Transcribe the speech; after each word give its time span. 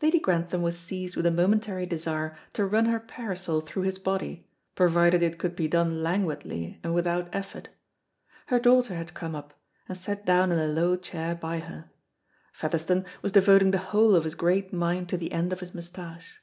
Lady 0.00 0.18
Grantham 0.18 0.62
was 0.62 0.78
seized 0.78 1.14
with 1.14 1.26
a 1.26 1.30
momentary 1.30 1.84
desire 1.84 2.34
to 2.54 2.64
run 2.64 2.86
her 2.86 2.98
parasol 2.98 3.60
through 3.60 3.82
his 3.82 3.98
body, 3.98 4.48
provided 4.74 5.22
it 5.22 5.36
could 5.36 5.54
be 5.54 5.68
done 5.68 6.02
languidly 6.02 6.80
and 6.82 6.94
without 6.94 7.28
effort. 7.34 7.68
Her 8.46 8.58
daughter 8.58 8.94
had 8.94 9.12
come 9.12 9.34
up, 9.34 9.52
and 9.86 9.98
sat 9.98 10.24
down 10.24 10.50
in 10.52 10.58
a 10.58 10.68
low 10.68 10.96
chair 10.96 11.34
by 11.34 11.58
her. 11.58 11.90
Featherstone 12.50 13.04
was 13.20 13.32
devoting 13.32 13.72
the 13.72 13.76
whole 13.92 14.14
of 14.14 14.24
his 14.24 14.34
great 14.34 14.72
mind 14.72 15.10
to 15.10 15.18
the 15.18 15.32
end 15.32 15.52
of 15.52 15.60
his 15.60 15.74
moustache. 15.74 16.40